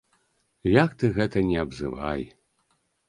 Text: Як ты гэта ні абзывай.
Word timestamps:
Як 0.83 0.95
ты 1.03 1.11
гэта 1.17 1.37
ні 1.49 1.55
абзывай. 1.65 2.21